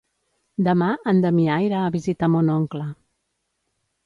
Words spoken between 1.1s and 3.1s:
en Damià irà a visitar mon oncle.